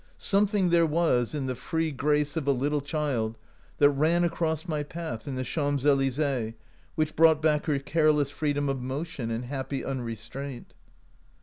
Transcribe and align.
Something 0.17 0.71
there 0.71 0.83
was 0.87 1.35
in 1.35 1.45
the 1.45 1.53
free 1.53 1.91
grace 1.91 2.35
of 2.35 2.47
a 2.47 2.51
little 2.51 2.81
child 2.81 3.37
that 3.77 3.91
ran 3.91 4.23
across 4.23 4.67
my 4.67 4.81
path 4.81 5.27
in 5.27 5.35
the 5.35 5.43
Champs 5.43 5.85
Elysees 5.85 6.53
which 6.95 7.15
brought 7.15 7.39
back 7.39 7.67
her 7.67 7.77
careless 7.77 8.31
freedom 8.31 8.67
of 8.67 8.81
motion 8.81 9.29
and 9.29 9.45
happy 9.45 9.83
unrestraint. 9.85 10.73